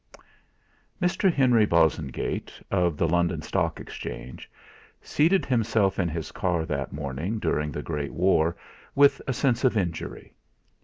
TOLSTOI. 0.09 0.25
Mr. 0.99 1.31
Henry 1.31 1.65
Bosengate, 1.67 2.59
of 2.71 2.97
the 2.97 3.07
London 3.07 3.43
Stock 3.43 3.79
Exchange, 3.79 4.49
seated 4.99 5.45
himself 5.45 5.99
in 5.99 6.09
his 6.09 6.31
car 6.31 6.65
that 6.65 6.91
morning 6.91 7.37
during 7.37 7.71
the 7.71 7.83
great 7.83 8.11
war 8.15 8.55
with 8.95 9.21
a 9.27 9.33
sense 9.33 9.63
of 9.63 9.77
injury. 9.77 10.33